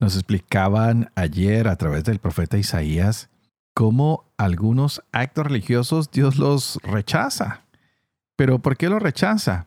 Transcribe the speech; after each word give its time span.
Nos 0.00 0.14
explicaban 0.16 1.12
ayer 1.14 1.68
a 1.68 1.76
través 1.76 2.04
del 2.04 2.18
profeta 2.18 2.56
Isaías 2.56 3.28
cómo 3.74 4.32
algunos 4.38 5.02
actos 5.12 5.46
religiosos 5.46 6.10
Dios 6.10 6.38
los 6.38 6.78
rechaza. 6.82 7.64
¿Pero 8.34 8.60
por 8.60 8.78
qué 8.78 8.88
los 8.88 9.02
rechaza? 9.02 9.66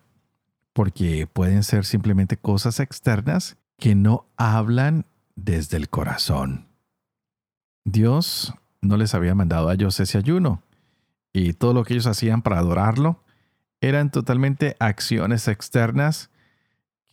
Porque 0.73 1.27
pueden 1.27 1.63
ser 1.63 1.85
simplemente 1.85 2.35
cosas 2.35 2.79
externas 2.79 3.57
que 3.77 3.93
no 3.93 4.25
hablan 4.35 5.05
desde 5.35 5.77
el 5.77 5.89
corazón. 5.89 6.67
Dios 7.85 8.55
no 8.81 8.97
les 8.97 9.13
había 9.13 9.35
mandado 9.35 9.69
a 9.69 9.73
ellos 9.75 9.99
ese 9.99 10.17
ayuno 10.17 10.63
y 11.31 11.53
todo 11.53 11.73
lo 11.73 11.83
que 11.83 11.93
ellos 11.93 12.07
hacían 12.07 12.41
para 12.41 12.57
adorarlo 12.57 13.23
eran 13.81 14.09
totalmente 14.09 14.75
acciones 14.79 15.47
externas 15.47 16.31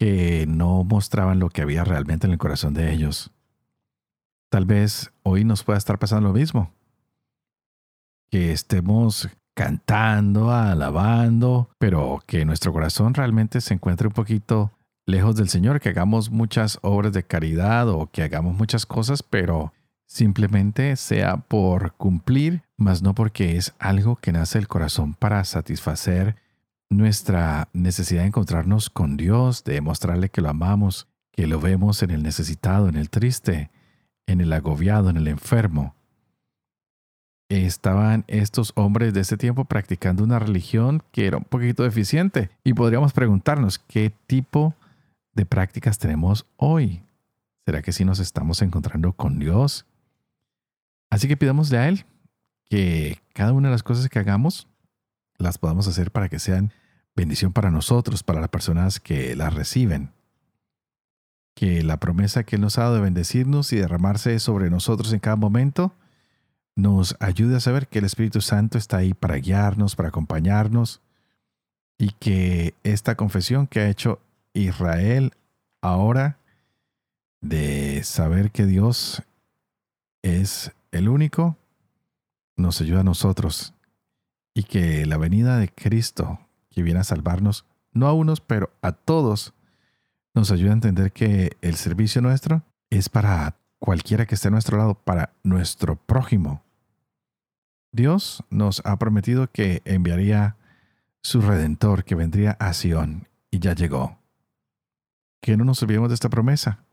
que 0.01 0.47
no 0.49 0.83
mostraban 0.83 1.39
lo 1.39 1.51
que 1.51 1.61
había 1.61 1.85
realmente 1.85 2.27
en 2.27 2.33
el 2.33 2.39
corazón 2.39 2.73
de 2.73 2.91
ellos. 2.91 3.31
Tal 4.49 4.65
vez 4.65 5.13
hoy 5.23 5.45
nos 5.45 5.63
pueda 5.63 5.77
estar 5.77 5.99
pasando 5.99 6.29
lo 6.29 6.35
mismo. 6.35 6.73
Que 8.31 8.51
estemos 8.51 9.29
cantando, 9.55 10.53
alabando, 10.53 11.69
pero 11.77 12.23
que 12.27 12.47
nuestro 12.47 12.73
corazón 12.73 13.13
realmente 13.13 13.61
se 13.61 13.75
encuentre 13.75 14.07
un 14.09 14.15
poquito 14.15 14.73
lejos 15.05 15.37
del 15.37 15.51
Señor, 15.51 15.81
que 15.81 15.91
hagamos 15.91 16.31
muchas 16.31 16.79
obras 16.81 17.13
de 17.13 17.25
caridad 17.25 17.91
o 17.91 18.07
que 18.11 18.23
hagamos 18.23 18.57
muchas 18.57 18.87
cosas, 18.87 19.23
pero 19.23 19.75
simplemente 20.07 20.97
sea 20.97 21.37
por 21.37 21.93
cumplir, 21.93 22.63
mas 22.79 23.03
no 23.03 23.15
porque 23.15 23.59
es 23.59 23.75
algo 23.79 24.17
que 24.17 24.33
nace 24.33 24.57
del 24.57 24.69
corazón 24.69 25.13
para 25.13 25.45
satisfacer 25.45 26.37
nuestra 26.91 27.69
necesidad 27.73 28.23
de 28.23 28.29
encontrarnos 28.29 28.91
con 28.91 29.17
Dios, 29.17 29.65
de 29.65 29.81
mostrarle 29.81 30.29
que 30.29 30.43
lo 30.43 30.51
amamos, 30.51 31.07
que 31.31 31.47
lo 31.47 31.61
vemos 31.61 32.03
en 32.03 32.11
el 32.11 32.23
necesitado, 32.23 32.89
en 32.89 32.97
el 32.97 33.09
triste, 33.09 33.71
en 34.27 34.41
el 34.41 34.53
agobiado, 34.53 35.09
en 35.09 35.17
el 35.17 35.29
enfermo. 35.29 35.95
Estaban 37.49 38.25
estos 38.29 38.73
hombres 38.75 39.15
de 39.15 39.21
ese 39.21 39.37
tiempo 39.37 39.65
practicando 39.65 40.23
una 40.23 40.39
religión 40.39 41.03
que 41.13 41.27
era 41.27 41.39
un 41.39 41.45
poquito 41.45 41.83
deficiente 41.83 42.51
y 42.63 42.75
podríamos 42.75 43.13
preguntarnos 43.13 43.79
qué 43.79 44.13
tipo 44.27 44.75
de 45.35 45.47
prácticas 45.47 45.99
tenemos 45.99 46.47
hoy. 46.57 47.03
¿Será 47.65 47.83
que 47.83 47.93
sí 47.93 48.05
nos 48.05 48.19
estamos 48.19 48.63
encontrando 48.63 49.13
con 49.13 49.39
Dios? 49.39 49.87
Así 51.09 51.29
que 51.29 51.37
pidamos 51.37 51.73
a 51.73 51.89
Él 51.89 52.05
que 52.69 53.19
cada 53.33 53.53
una 53.53 53.69
de 53.69 53.73
las 53.73 53.83
cosas 53.83 54.09
que 54.09 54.19
hagamos 54.19 54.69
las 55.41 55.59
podamos 55.59 55.89
hacer 55.89 56.11
para 56.11 56.29
que 56.29 56.39
sean 56.39 56.73
bendición 57.17 57.53
para 57.53 57.71
nosotros, 57.71 58.23
para 58.23 58.41
las 58.41 58.51
personas 58.51 59.01
que 59.01 59.35
las 59.35 59.55
reciben. 59.55 60.13
Que 61.55 61.83
la 61.83 61.99
promesa 61.99 62.45
que 62.45 62.57
Él 62.57 62.63
nos 62.63 62.79
ha 62.79 62.83
dado 62.83 62.95
de 62.97 63.01
bendecirnos 63.01 63.73
y 63.73 63.77
derramarse 63.77 64.39
sobre 64.39 64.71
nosotros 64.71 65.13
en 65.13 65.19
cada 65.19 65.37
momento 65.37 65.95
nos 66.77 67.17
ayude 67.21 67.57
a 67.57 67.61
saber 67.61 67.89
que 67.89 67.99
el 67.99 68.05
Espíritu 68.05 68.41
Santo 68.41 68.79
está 68.79 68.99
ahí 68.99 69.13
para 69.13 69.37
guiarnos, 69.37 69.97
para 69.97 70.09
acompañarnos 70.09 71.01
y 71.99 72.13
que 72.13 72.75
esta 72.85 73.17
confesión 73.17 73.67
que 73.67 73.81
ha 73.81 73.89
hecho 73.89 74.21
Israel 74.55 75.35
ahora 75.83 76.39
de 77.41 78.03
saber 78.05 78.51
que 78.51 78.67
Dios 78.67 79.23
es 80.23 80.73
el 80.93 81.09
único, 81.09 81.57
nos 82.57 82.81
ayuda 82.81 83.01
a 83.01 83.05
nosotros 83.05 83.75
y 84.55 84.65
que 84.65 85.07
la 85.07 85.17
venida 85.17 85.59
de 85.59 85.69
Cristo 85.69 86.41
que 86.71 86.83
viene 86.83 87.01
a 87.01 87.05
salvarnos, 87.05 87.67
no 87.93 88.07
a 88.07 88.13
unos, 88.13 88.41
pero 88.41 88.73
a 88.83 88.93
todos, 88.93 89.55
nos 90.35 90.51
ayuda 90.51 90.71
a 90.71 90.75
entender 90.75 91.13
que 91.13 91.57
el 91.61 91.75
servicio 91.75 92.23
nuestro 92.23 92.63
es 92.89 93.09
para 93.09 93.57
cualquiera 93.79 94.27
que 94.27 94.37
esté 94.37 94.49
a 94.49 94.53
nuestro 94.53 94.79
lado, 94.79 94.95
para 94.95 95.35
nuestro 95.43 95.97
prójimo. 95.97 96.63
Dios 97.93 98.45
nos 98.51 98.83
ha 98.85 98.97
prometido 98.99 99.51
que 99.51 99.83
enviaría 99.85 100.57
su 101.23 101.41
redentor 101.41 102.05
que 102.05 102.15
vendría 102.15 102.53
a 102.53 102.73
Sion 102.73 103.29
y 103.51 103.59
ya 103.59 103.75
llegó. 103.75 104.19
Que 105.43 105.57
no 105.57 105.65
nos 105.65 105.83
olvidemos 105.83 106.09
de 106.09 106.15
esta 106.15 106.29
promesa, 106.29 106.85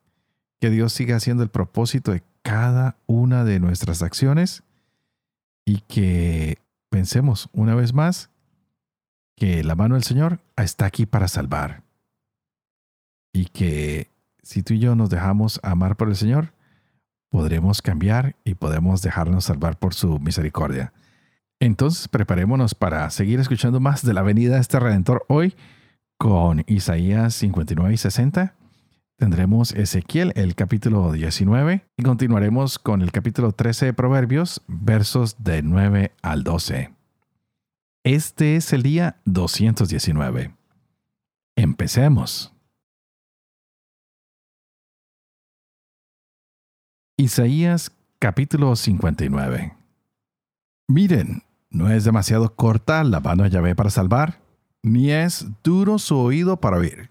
que 0.59 0.69
Dios 0.69 0.93
siga 0.93 1.17
haciendo 1.17 1.43
el 1.43 1.49
propósito 1.49 2.11
de 2.11 2.23
cada 2.41 2.97
una 3.05 3.43
de 3.43 3.59
nuestras 3.59 4.01
acciones 4.01 4.63
y 5.65 5.81
que 5.81 6.57
pensemos 6.89 7.49
una 7.53 7.75
vez 7.75 7.93
más 7.93 8.29
que 9.35 9.63
la 9.63 9.75
mano 9.75 9.95
del 9.95 10.03
Señor 10.03 10.39
está 10.55 10.85
aquí 10.85 11.05
para 11.05 11.27
salvar. 11.27 11.83
Y 13.33 13.45
que 13.45 14.09
si 14.41 14.63
tú 14.63 14.73
y 14.73 14.79
yo 14.79 14.95
nos 14.95 15.09
dejamos 15.09 15.59
amar 15.63 15.95
por 15.95 16.09
el 16.09 16.15
Señor, 16.15 16.53
podremos 17.29 17.81
cambiar 17.81 18.35
y 18.43 18.55
podemos 18.55 19.01
dejarnos 19.01 19.45
salvar 19.45 19.77
por 19.77 19.93
su 19.93 20.19
misericordia. 20.19 20.93
Entonces 21.59 22.07
preparémonos 22.07 22.75
para 22.75 23.09
seguir 23.09 23.39
escuchando 23.39 23.79
más 23.79 24.03
de 24.05 24.13
la 24.13 24.21
venida 24.21 24.55
de 24.55 24.61
este 24.61 24.79
Redentor 24.79 25.25
hoy 25.27 25.55
con 26.17 26.63
Isaías 26.67 27.35
59 27.35 27.93
y 27.93 27.97
60. 27.97 28.56
Tendremos 29.17 29.71
Ezequiel, 29.71 30.31
el 30.35 30.53
capítulo 30.53 31.11
19, 31.11 31.87
y 31.97 32.03
continuaremos 32.03 32.77
con 32.77 33.01
el 33.01 33.11
capítulo 33.11 33.51
13 33.51 33.87
de 33.87 33.93
Proverbios, 33.93 34.61
versos 34.67 35.43
de 35.43 35.63
9 35.63 36.11
al 36.21 36.43
12. 36.43 36.93
Este 38.03 38.57
es 38.57 38.73
el 38.73 38.83
día 38.83 39.19
219. 39.25 40.55
Empecemos. 41.55 42.53
Isaías 47.17 47.91
capítulo 48.19 48.75
59. 48.75 49.75
Miren, 50.87 51.41
no 51.71 51.89
es 51.89 52.03
demasiado 52.03 52.55
corta 52.55 53.03
la 53.03 53.19
mano 53.19 53.45
de 53.45 53.49
Yahvé 53.49 53.73
para 53.73 53.89
salvar, 53.89 54.39
ni 54.83 55.09
es 55.09 55.47
duro 55.63 55.97
su 55.97 56.19
oído 56.19 56.61
para 56.61 56.77
oír, 56.77 57.09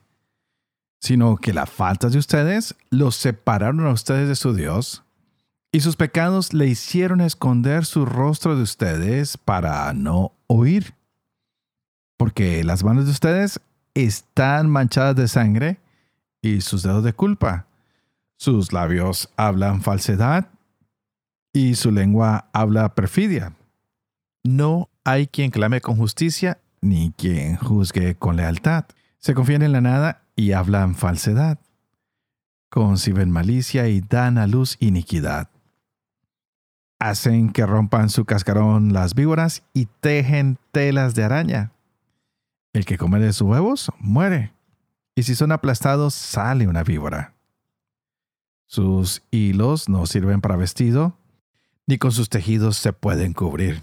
sino 0.99 1.37
que 1.37 1.53
las 1.53 1.71
faltas 1.71 2.13
de 2.13 2.19
ustedes 2.19 2.75
los 2.91 3.17
separaron 3.17 3.87
a 3.87 3.93
ustedes 3.93 4.29
de 4.29 4.37
su 4.37 4.55
Dios, 4.55 5.05
y 5.73 5.81
sus 5.81 5.97
pecados 5.97 6.55
le 6.55 6.67
hicieron 6.67 7.21
esconder 7.21 7.85
su 7.85 8.07
rostro 8.07 8.57
de 8.57 8.63
ustedes 8.63 9.37
para 9.37 9.93
no 9.93 10.33
oír. 10.47 10.95
Porque 12.17 12.65
las 12.65 12.83
manos 12.83 13.05
de 13.05 13.11
ustedes 13.11 13.61
están 13.93 14.71
manchadas 14.71 15.17
de 15.17 15.29
sangre 15.29 15.79
y 16.41 16.63
sus 16.63 16.83
dedos 16.83 17.05
de 17.05 17.13
culpa. 17.13 17.67
Sus 18.39 18.73
labios 18.73 19.29
hablan 19.37 19.83
falsedad 19.83 20.49
y 21.53 21.75
su 21.75 21.91
lengua 21.91 22.49
habla 22.53 22.95
perfidia. 22.95 23.55
No 24.45 24.89
hay 25.05 25.27
quien 25.27 25.51
clame 25.51 25.81
con 25.81 25.97
justicia 25.97 26.59
ni 26.81 27.13
quien 27.13 27.57
juzgue 27.57 28.15
con 28.15 28.37
lealtad. 28.37 28.85
Se 29.19 29.35
confían 29.35 29.63
en 29.63 29.73
la 29.73 29.81
nada 29.81 30.23
y 30.37 30.53
hablan 30.53 30.95
falsedad. 30.95 31.59
Conciben 32.69 33.31
malicia 33.31 33.89
y 33.89 34.01
dan 34.01 34.39
a 34.39 34.47
luz 34.47 34.77
iniquidad 34.79 35.49
hacen 36.99 37.51
que 37.51 37.67
rompan 37.67 38.09
su 38.11 38.25
cascarón 38.25 38.93
las 38.93 39.15
víboras 39.15 39.63
y 39.73 39.87
tejen 40.01 40.59
telas 40.73 41.15
de 41.15 41.25
araña. 41.25 41.73
El 42.73 42.85
que 42.85 42.99
come 42.99 43.21
de 43.21 43.33
sus 43.33 43.49
huevos 43.49 43.91
muere, 43.99 44.53
y 45.15 45.23
si 45.23 45.35
son 45.35 45.53
aplastados 45.53 46.15
sale 46.15 46.69
una 46.69 46.83
víbora. 46.83 47.35
Sus 48.67 49.23
hilos 49.31 49.89
no 49.89 50.07
sirven 50.07 50.41
para 50.41 50.57
vestido, 50.57 51.17
ni 51.87 51.99
con 51.99 52.13
sus 52.13 52.29
tejidos 52.29 52.77
se 52.77 52.93
pueden 52.93 53.33
cubrir. 53.33 53.81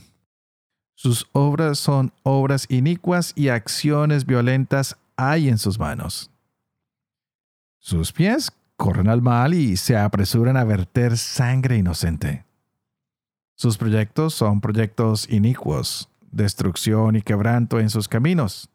Sus 0.95 1.27
obras 1.31 1.79
son 1.79 2.13
obras 2.23 2.65
inicuas 2.69 3.33
y 3.35 3.47
acciones 3.47 4.25
violentas 4.25 4.97
hay 5.15 5.49
en 5.49 5.57
sus 5.57 5.79
manos. 5.79 6.29
Sus 7.83 8.13
pies 8.13 8.53
corren 8.77 9.09
al 9.09 9.21
mal 9.21 9.53
y 9.53 9.75
se 9.75 9.97
apresuran 9.97 10.55
a 10.55 10.63
verter 10.63 11.17
sangre 11.17 11.75
inocente. 11.75 12.45
Sus 13.55 13.77
proyectos 13.77 14.33
son 14.33 14.61
proyectos 14.61 15.29
inicuos, 15.29 16.07
destrucción 16.31 17.17
y 17.17 17.21
quebranto 17.21 17.81
en 17.81 17.89
sus 17.89 18.07
caminos. 18.07 18.69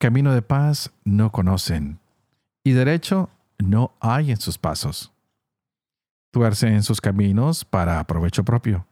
Camino 0.00 0.34
de 0.34 0.42
paz 0.42 0.90
no 1.04 1.30
conocen, 1.30 2.00
y 2.64 2.72
derecho 2.72 3.30
no 3.58 3.92
hay 4.00 4.32
en 4.32 4.40
sus 4.40 4.58
pasos. 4.58 5.12
Tuerce 6.32 6.66
en 6.66 6.82
sus 6.82 7.00
caminos 7.00 7.64
para 7.64 8.02
provecho 8.08 8.44
propio. 8.44 8.88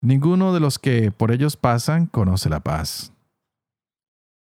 Ninguno 0.00 0.54
de 0.54 0.60
los 0.60 0.78
que 0.78 1.10
por 1.10 1.30
ellos 1.30 1.58
pasan 1.58 2.06
conoce 2.06 2.48
la 2.48 2.60
paz. 2.60 3.12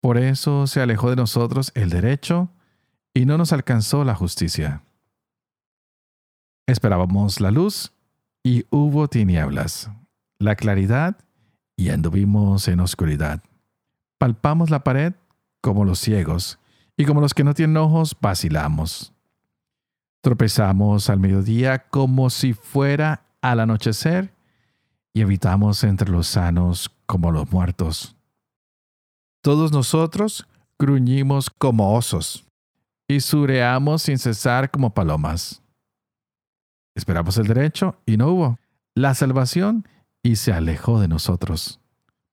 Por 0.00 0.18
eso 0.18 0.68
se 0.68 0.80
alejó 0.80 1.10
de 1.10 1.16
nosotros 1.16 1.72
el 1.74 1.90
derecho 1.90 2.48
y 3.16 3.24
no 3.24 3.38
nos 3.38 3.54
alcanzó 3.54 4.04
la 4.04 4.14
justicia. 4.14 4.82
Esperábamos 6.66 7.40
la 7.40 7.50
luz 7.50 7.94
y 8.44 8.66
hubo 8.68 9.08
tinieblas, 9.08 9.90
la 10.38 10.54
claridad 10.54 11.16
y 11.78 11.88
anduvimos 11.88 12.68
en 12.68 12.80
oscuridad. 12.80 13.42
Palpamos 14.18 14.68
la 14.68 14.84
pared 14.84 15.14
como 15.62 15.86
los 15.86 15.98
ciegos 15.98 16.58
y 16.94 17.06
como 17.06 17.22
los 17.22 17.32
que 17.32 17.42
no 17.42 17.54
tienen 17.54 17.78
ojos 17.78 18.14
vacilamos. 18.20 19.14
Tropezamos 20.20 21.08
al 21.08 21.18
mediodía 21.18 21.88
como 21.88 22.28
si 22.28 22.52
fuera 22.52 23.24
al 23.40 23.60
anochecer 23.60 24.34
y 25.14 25.22
habitamos 25.22 25.84
entre 25.84 26.10
los 26.10 26.26
sanos 26.26 26.90
como 27.06 27.32
los 27.32 27.50
muertos. 27.50 28.14
Todos 29.40 29.72
nosotros 29.72 30.46
gruñimos 30.78 31.48
como 31.48 31.94
osos 31.94 32.45
y 33.08 33.20
sureamos 33.20 34.02
sin 34.02 34.18
cesar 34.18 34.70
como 34.70 34.94
palomas. 34.94 35.62
Esperamos 36.94 37.36
el 37.38 37.46
derecho 37.46 37.96
y 38.06 38.16
no 38.16 38.28
hubo. 38.28 38.58
La 38.94 39.14
salvación 39.14 39.86
y 40.22 40.36
se 40.36 40.52
alejó 40.52 41.00
de 41.00 41.08
nosotros. 41.08 41.80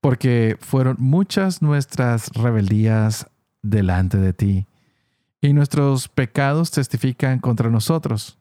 Porque 0.02 0.58
fueron 0.60 0.98
muchas 1.00 1.62
nuestras 1.62 2.30
rebeldías 2.30 3.28
delante 3.62 4.18
de 4.18 4.34
ti, 4.34 4.68
y 5.42 5.54
nuestros 5.54 6.10
pecados 6.10 6.72
testifican 6.72 7.40
contra 7.40 7.70
nosotros. 7.70 8.38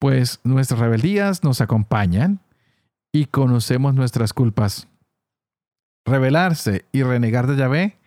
Pues 0.00 0.40
nuestras 0.44 0.80
rebeldías 0.80 1.44
nos 1.44 1.60
acompañan 1.60 2.40
y 3.12 3.26
conocemos 3.26 3.94
nuestras 3.94 4.32
culpas 4.32 4.88
rebelarse 6.08 6.84
y 6.90 7.02
renegar 7.02 7.46
de 7.46 7.56
Yahvé, 7.56 7.98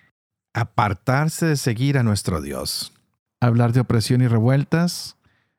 apartarse 0.54 1.46
de 1.46 1.56
seguir 1.56 1.98
a 1.98 2.04
nuestro 2.04 2.42
Dios, 2.42 2.92
hablar 3.42 3.74
de 3.74 3.82
opresión 3.82 4.22
y 4.22 4.28
revueltas, 4.28 5.18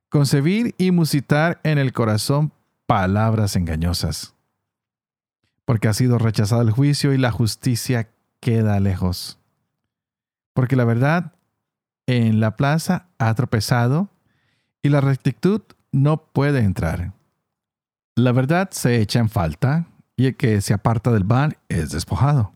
concebir 0.08 0.74
y 0.78 0.92
musitar 0.92 1.60
en 1.64 1.78
el 1.78 1.92
corazón 1.92 2.52
palabras 2.86 3.56
engañosas. 3.56 4.34
Porque 5.64 5.88
ha 5.88 5.92
sido 5.92 6.18
rechazado 6.18 6.62
el 6.62 6.70
juicio 6.70 7.12
y 7.12 7.18
la 7.18 7.30
justicia 7.30 8.08
queda 8.40 8.80
lejos. 8.80 9.38
Porque 10.54 10.76
la 10.76 10.84
verdad 10.84 11.32
en 12.06 12.40
la 12.40 12.56
plaza 12.56 13.08
ha 13.18 13.34
tropezado 13.34 14.10
y 14.82 14.88
la 14.88 15.00
rectitud 15.00 15.62
no 15.92 16.24
puede 16.32 16.60
entrar. 16.60 17.12
La 18.16 18.32
verdad 18.32 18.70
se 18.72 19.00
echa 19.00 19.20
en 19.20 19.28
falta 19.28 19.86
y 20.16 20.26
el 20.26 20.36
que 20.36 20.60
se 20.60 20.74
aparta 20.74 21.10
del 21.10 21.24
mal 21.24 21.58
es 21.68 21.90
despojado. 21.90 22.52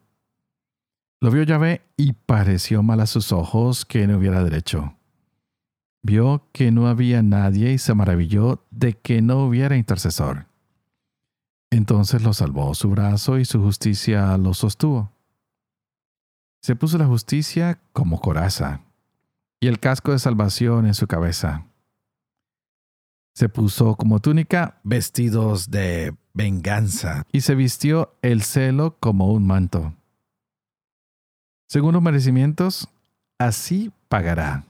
Lo 1.20 1.30
vio 1.30 1.44
Yahvé 1.44 1.82
y 1.96 2.12
pareció 2.12 2.82
mal 2.82 3.00
a 3.00 3.06
sus 3.06 3.32
ojos 3.32 3.86
que 3.86 4.06
no 4.06 4.18
hubiera 4.18 4.44
derecho. 4.44 4.95
Vio 6.06 6.46
que 6.52 6.70
no 6.70 6.86
había 6.86 7.20
nadie 7.20 7.72
y 7.72 7.78
se 7.78 7.92
maravilló 7.92 8.64
de 8.70 8.92
que 8.92 9.22
no 9.22 9.44
hubiera 9.44 9.76
intercesor. 9.76 10.46
Entonces 11.68 12.22
lo 12.22 12.32
salvó 12.32 12.72
su 12.76 12.90
brazo 12.90 13.38
y 13.38 13.44
su 13.44 13.60
justicia 13.60 14.38
lo 14.38 14.54
sostuvo. 14.54 15.10
Se 16.62 16.76
puso 16.76 16.96
la 16.96 17.06
justicia 17.06 17.80
como 17.92 18.20
coraza 18.20 18.82
y 19.58 19.66
el 19.66 19.80
casco 19.80 20.12
de 20.12 20.20
salvación 20.20 20.86
en 20.86 20.94
su 20.94 21.08
cabeza. 21.08 21.66
Se 23.34 23.48
puso 23.48 23.96
como 23.96 24.20
túnica 24.20 24.78
vestidos 24.84 25.72
de 25.72 26.14
venganza, 26.34 27.24
y 27.32 27.40
se 27.40 27.56
vistió 27.56 28.14
el 28.22 28.42
celo 28.42 28.96
como 29.00 29.32
un 29.32 29.44
manto. 29.44 29.92
Según 31.68 31.94
los 31.94 32.02
merecimientos, 32.02 32.88
así 33.38 33.90
pagará. 34.08 34.66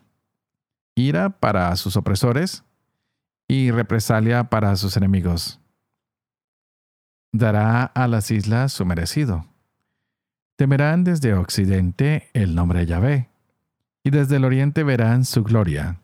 Ira 0.99 1.29
para 1.29 1.77
sus 1.77 1.97
opresores 1.97 2.65
y 3.47 3.71
represalia 3.71 4.45
para 4.45 4.75
sus 4.77 4.97
enemigos. 4.97 5.61
Dará 7.33 7.85
a 7.85 8.09
las 8.09 8.31
islas 8.31 8.73
su 8.73 8.87
merecido. 8.87 9.45
Temerán 10.57 11.05
desde 11.05 11.35
occidente 11.35 12.31
el 12.33 12.55
nombre 12.55 12.81
de 12.81 12.87
Yahvé, 12.87 13.29
y 14.05 14.11
desde 14.11 14.37
el 14.37 14.47
oriente 14.47 14.85
verán 14.85 15.27
su 15.27 15.45
gloria, 15.45 16.01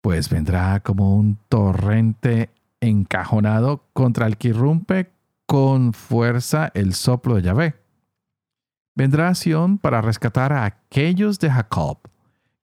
pues 0.00 0.30
vendrá 0.30 0.80
como 0.80 1.14
un 1.14 1.38
torrente 1.50 2.48
encajonado 2.80 3.84
contra 3.92 4.26
el 4.26 4.38
que 4.38 4.48
irrumpe 4.48 5.12
con 5.44 5.92
fuerza 5.92 6.70
el 6.72 6.94
soplo 6.94 7.34
de 7.34 7.42
Yahvé. 7.42 7.74
Vendrá 8.94 9.28
a 9.28 9.34
Sión 9.34 9.76
para 9.76 10.00
rescatar 10.00 10.54
a 10.54 10.64
aquellos 10.64 11.38
de 11.38 11.50
Jacob 11.50 11.98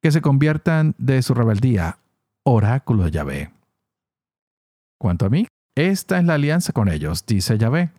que 0.01 0.11
se 0.11 0.21
conviertan 0.21 0.95
de 0.97 1.21
su 1.21 1.33
rebeldía, 1.33 1.97
oráculo 2.43 3.05
de 3.05 3.11
Yahvé. 3.11 3.51
Cuanto 4.99 5.25
a 5.25 5.29
mí, 5.29 5.47
esta 5.75 6.17
es 6.17 6.25
la 6.25 6.35
alianza 6.35 6.73
con 6.73 6.89
ellos, 6.89 7.25
dice 7.25 7.57
Yahvé. 7.57 7.91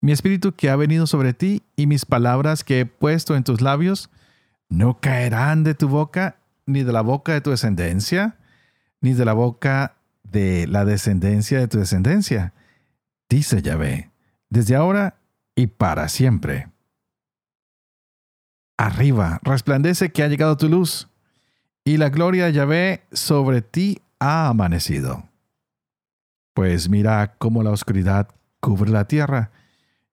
Mi 0.00 0.12
espíritu 0.12 0.52
que 0.52 0.70
ha 0.70 0.76
venido 0.76 1.06
sobre 1.06 1.32
ti 1.32 1.62
y 1.76 1.86
mis 1.86 2.04
palabras 2.04 2.64
que 2.64 2.80
he 2.80 2.86
puesto 2.86 3.36
en 3.36 3.44
tus 3.44 3.60
labios 3.60 4.10
no 4.68 4.98
caerán 5.00 5.64
de 5.64 5.74
tu 5.74 5.88
boca, 5.88 6.38
ni 6.66 6.82
de 6.82 6.92
la 6.92 7.02
boca 7.02 7.32
de 7.32 7.40
tu 7.40 7.50
descendencia, 7.50 8.36
ni 9.00 9.12
de 9.12 9.24
la 9.24 9.32
boca 9.32 9.96
de 10.22 10.66
la 10.66 10.84
descendencia 10.84 11.58
de 11.58 11.68
tu 11.68 11.78
descendencia, 11.78 12.54
dice 13.28 13.62
Yahvé, 13.62 14.10
desde 14.48 14.74
ahora 14.74 15.18
y 15.54 15.66
para 15.66 16.08
siempre. 16.08 16.71
Arriba, 18.82 19.38
resplandece 19.44 20.10
que 20.10 20.24
ha 20.24 20.28
llegado 20.28 20.56
tu 20.56 20.68
luz, 20.68 21.06
y 21.84 21.98
la 21.98 22.08
gloria 22.08 22.46
de 22.46 22.52
Yahvé 22.52 23.06
sobre 23.12 23.62
ti 23.62 24.02
ha 24.18 24.48
amanecido. 24.48 25.22
Pues 26.52 26.88
mira 26.88 27.36
cómo 27.38 27.62
la 27.62 27.70
oscuridad 27.70 28.26
cubre 28.58 28.90
la 28.90 29.06
tierra, 29.06 29.52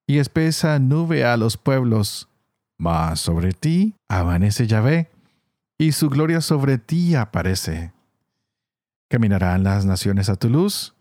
y 0.06 0.20
espesa 0.20 0.78
nube 0.78 1.26
a 1.26 1.36
los 1.36 1.58
pueblos, 1.58 2.30
mas 2.78 3.20
sobre 3.20 3.54
ti 3.54 3.96
amanece 4.08 4.68
Yahvé, 4.68 5.10
y 5.80 5.94
su 5.94 6.08
gloria 6.12 6.40
sobre 6.40 6.78
ti 6.78 7.16
aparece. 7.16 7.92
Caminarán 9.10 9.64
las 9.64 9.86
naciones 9.86 10.30
a 10.30 10.36
tu 10.36 10.48
luz 10.48 10.94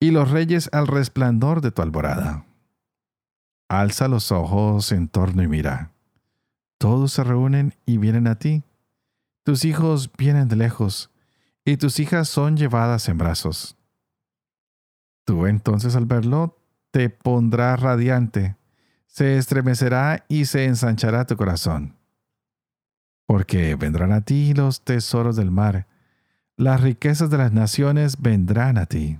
y 0.00 0.10
los 0.10 0.30
reyes 0.30 0.70
al 0.72 0.86
resplandor 0.86 1.60
de 1.60 1.70
tu 1.70 1.82
alborada. 1.82 2.46
Alza 3.68 4.08
los 4.08 4.32
ojos 4.32 4.90
en 4.90 5.08
torno 5.08 5.42
y 5.42 5.48
mira. 5.48 5.93
Todos 6.78 7.12
se 7.12 7.24
reúnen 7.24 7.74
y 7.86 7.98
vienen 7.98 8.26
a 8.26 8.38
ti. 8.38 8.62
Tus 9.44 9.64
hijos 9.64 10.10
vienen 10.16 10.48
de 10.48 10.56
lejos 10.56 11.10
y 11.64 11.76
tus 11.76 11.98
hijas 11.98 12.28
son 12.28 12.56
llevadas 12.56 13.08
en 13.08 13.18
brazos. 13.18 13.76
Tú 15.24 15.46
entonces 15.46 15.96
al 15.96 16.06
verlo 16.06 16.58
te 16.90 17.08
pondrás 17.08 17.80
radiante, 17.80 18.56
se 19.06 19.38
estremecerá 19.38 20.24
y 20.28 20.44
se 20.44 20.64
ensanchará 20.64 21.26
tu 21.26 21.36
corazón. 21.36 21.96
Porque 23.26 23.74
vendrán 23.74 24.12
a 24.12 24.20
ti 24.20 24.52
los 24.54 24.82
tesoros 24.82 25.36
del 25.36 25.50
mar, 25.50 25.86
las 26.56 26.80
riquezas 26.82 27.30
de 27.30 27.38
las 27.38 27.52
naciones 27.52 28.20
vendrán 28.20 28.78
a 28.78 28.86
ti. 28.86 29.18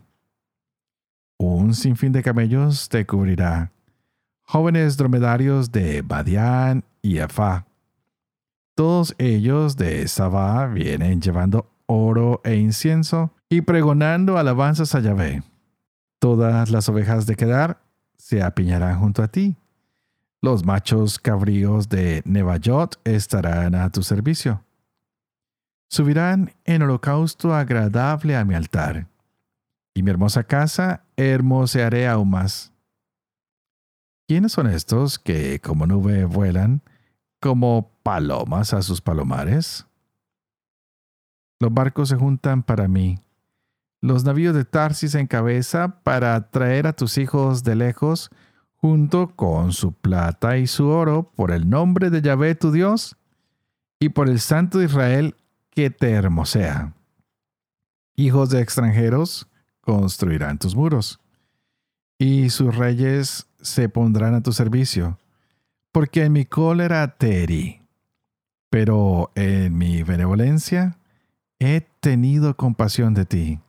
Un 1.39 1.75
sinfín 1.75 2.13
de 2.13 2.23
camellos 2.23 2.89
te 2.89 3.07
cubrirá, 3.07 3.73
jóvenes 4.43 4.97
dromedarios 4.97 5.73
de 5.73 6.03
Badián 6.03 6.85
y 7.05 7.21
Afá. 7.21 7.67
Todos 8.75 9.15
ellos 9.19 9.77
de 9.77 10.09
Sabá 10.09 10.67
vienen 10.67 11.21
llevando 11.21 11.71
oro 11.87 12.41
e 12.43 12.57
incienso 12.57 13.33
y 13.49 13.61
pregonando 13.61 14.39
alabanzas 14.39 14.97
a 14.97 15.01
Yahvé. 15.01 15.45
Todas 16.19 16.71
las 16.71 16.89
ovejas 16.89 17.27
de 17.27 17.37
Kedar 17.37 17.81
se 18.17 18.43
apiñarán 18.43 18.99
junto 18.99 19.23
a 19.23 19.29
ti. 19.29 19.55
Los 20.43 20.65
machos 20.65 21.21
cabríos 21.21 21.89
de 21.89 22.23
Nebayot 22.25 22.99
estarán 23.05 23.77
a 23.77 23.91
tu 23.91 24.03
servicio 24.03 24.65
subirán 25.95 26.53
en 26.65 26.83
holocausto 26.83 27.55
agradable 27.55 28.37
a 28.37 28.45
mi 28.45 28.57
altar, 28.57 29.07
y 29.95 30.03
mi 30.03 30.11
hermosa 30.11 30.43
casa 30.43 31.05
hermosearé 31.17 32.09
aún 32.09 32.31
más. 32.31 32.73
¿Quiénes 34.27 34.51
son 34.51 34.67
estos 34.67 35.21
que 35.21 35.61
como 35.61 35.87
nube 35.87 36.25
vuelan, 36.25 36.83
como 37.45 37.91
palomas 38.03 38.73
a 38.73 38.81
sus 38.81 39.03
palomares? 39.03 39.87
Los 41.61 41.75
barcos 41.75 42.09
se 42.09 42.17
juntan 42.17 42.63
para 42.63 42.89
mí, 42.89 43.19
los 44.01 44.25
navíos 44.25 44.55
de 44.55 44.65
Tarsis 44.65 45.15
en 45.15 45.27
cabeza 45.27 46.01
para 46.05 46.49
traer 46.49 46.87
a 46.87 46.95
tus 46.95 47.19
hijos 47.19 47.63
de 47.63 47.75
lejos, 47.75 48.31
junto 48.77 49.37
con 49.37 49.75
su 49.75 49.93
plata 49.93 50.57
y 50.57 50.67
su 50.67 50.87
oro, 50.89 51.33
por 51.37 51.51
el 51.51 51.69
nombre 51.69 52.09
de 52.09 52.23
Yahvé 52.23 52.55
tu 52.55 52.73
Dios, 52.73 53.15
y 54.01 54.09
por 54.09 54.31
el 54.31 54.41
Santo 54.41 54.83
Israel 54.83 55.37
que 55.69 55.91
te 55.91 56.13
hermosea. 56.13 56.95
Hijos 58.17 58.49
de 58.49 58.63
extranjeros 58.63 59.49
construirán 59.83 60.59
tus 60.59 60.75
muros, 60.75 61.21
y 62.17 62.49
sus 62.49 62.75
reyes 62.75 63.49
se 63.61 63.91
pondrán 63.91 64.33
a 64.35 64.43
tu 64.43 64.53
servicio, 64.53 65.19
porque 65.95 66.25
en 66.25 66.33
mi 66.33 66.45
cólera 66.45 67.07
te 67.07 67.45
herí, 67.45 67.81
pero 68.69 69.31
en 69.37 69.79
mi 69.79 70.03
benevolencia 70.03 70.99
he 71.61 71.87
tenido 72.01 72.57
compasión 72.57 73.15
de 73.15 73.25
ti. 73.25 73.61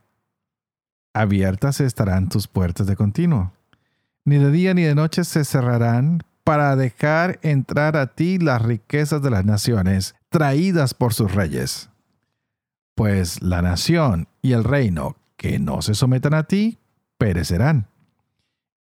Abiertas 1.14 1.82
estarán 1.82 2.28
tus 2.28 2.48
puertas 2.48 2.88
de 2.88 2.96
continuo, 2.96 3.54
ni 4.24 4.40
de 4.40 4.50
día 4.50 4.74
ni 4.74 4.82
de 4.82 4.96
noche 4.96 5.24
se 5.24 5.46
cerrarán 5.46 6.24
para 6.44 6.76
dejar 6.76 7.38
entrar 7.44 7.96
a 7.96 8.08
ti 8.08 8.40
las 8.40 8.64
riquezas 8.64 9.22
de 9.22 9.30
las 9.30 9.46
naciones 9.46 10.16
traídas 10.30 10.96
por 10.96 11.14
sus 11.14 11.32
reyes. 11.32 11.92
Pues 12.96 13.44
la 13.44 13.62
nación 13.62 14.28
y 14.42 14.54
el 14.54 14.64
reino 14.64 15.16
que 15.38 15.60
no 15.60 15.84
se 15.84 15.94
sometan 15.94 16.34
a 16.34 16.46
ti 16.46 16.80
perecerán. 17.20 17.88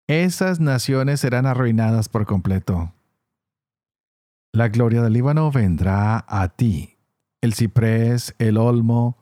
Esas 0.07 0.59
naciones 0.59 1.19
serán 1.19 1.45
arruinadas 1.45 2.09
por 2.09 2.25
completo. 2.25 2.94
La 4.55 4.69
gloria 4.69 5.01
del 5.01 5.11
Líbano 5.11 5.51
vendrá 5.51 6.23
a 6.29 6.47
ti, 6.47 6.95
el 7.41 7.53
ciprés, 7.53 8.33
el 8.39 8.55
olmo 8.55 9.17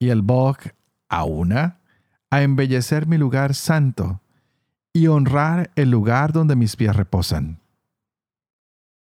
y 0.00 0.08
el 0.08 0.22
boj 0.22 0.56
a 1.08 1.22
una, 1.22 1.78
a 2.28 2.42
embellecer 2.42 3.06
mi 3.06 3.16
lugar 3.16 3.54
santo 3.54 4.20
y 4.92 5.06
honrar 5.06 5.70
el 5.76 5.92
lugar 5.92 6.32
donde 6.32 6.56
mis 6.56 6.74
pies 6.74 6.96
reposan. 6.96 7.60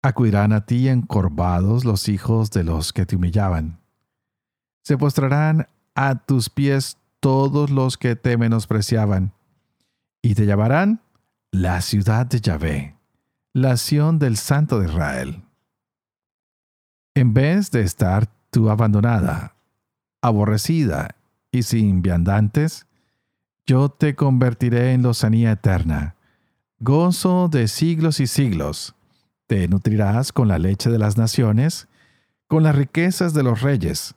Acudirán 0.01 0.51
a 0.51 0.65
ti 0.65 0.89
encorvados 0.89 1.85
los 1.85 2.09
hijos 2.09 2.51
de 2.51 2.65
los 2.65 2.91
que 2.91 3.05
te 3.05 3.15
humillaban. 3.15 3.79
Se 4.83 4.97
postrarán 4.97 5.69
a 5.95 6.15
tus 6.15 6.49
pies 6.49 6.97
todos 7.21 7.69
los 7.69 7.97
que 7.97 8.17
te 8.17 8.35
menospreciaban, 8.35 9.31
y 10.21 10.35
te 10.35 10.45
llamarán 10.45 10.99
la 11.49 11.79
ciudad 11.79 12.25
de 12.25 12.41
Yahvé, 12.41 12.97
la 13.53 13.77
Sión 13.77 14.19
del 14.19 14.35
Santo 14.35 14.77
de 14.77 14.89
Israel. 14.89 15.45
En 17.13 17.34
vez 17.34 17.72
de 17.72 17.82
estar 17.82 18.30
tú 18.51 18.70
abandonada, 18.70 19.56
aborrecida 20.22 21.15
y 21.51 21.63
sin 21.63 22.01
viandantes, 22.01 22.88
yo 23.65 23.89
te 23.89 24.15
convertiré 24.15 24.94
en 24.94 25.03
lozanía 25.03 25.51
eterna, 25.51 26.15
gozo 26.80 27.50
de 27.50 27.68
siglos 27.68 28.22
y 28.22 28.27
siglos. 28.27 28.96
Te 29.48 29.68
nutrirás 29.68 30.32
con 30.32 30.48
la 30.48 30.58
leche 30.58 30.89
de 30.89 31.00
las 31.00 31.18
naciones, 31.18 31.89
con 32.48 32.63
las 32.63 32.75
riquezas 32.75 33.34
de 33.34 33.44
los 33.44 33.62
reyes. 33.62 34.15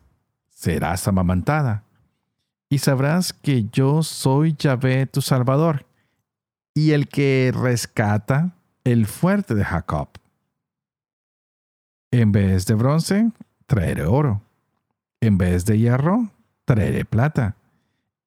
Serás 0.50 1.08
amamantada. 1.08 1.82
Y 2.68 2.78
sabrás 2.78 3.32
que 3.32 3.68
yo 3.72 4.04
soy 4.04 4.54
Yahvé 4.56 5.06
tu 5.06 5.20
Salvador, 5.20 5.86
y 6.74 6.92
el 6.92 7.08
que 7.08 7.52
rescata 7.54 8.54
el 8.84 9.06
fuerte 9.06 9.54
de 9.54 9.64
Jacob. 9.64 10.08
En 12.16 12.30
vez 12.30 12.64
de 12.66 12.74
bronce, 12.74 13.32
traeré 13.66 14.04
oro. 14.06 14.40
En 15.20 15.36
vez 15.36 15.64
de 15.64 15.76
hierro, 15.76 16.30
traeré 16.64 17.04
plata. 17.04 17.56